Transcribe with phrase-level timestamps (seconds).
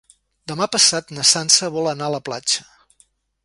[0.51, 2.67] Demà passat na Sança vol anar a la platja.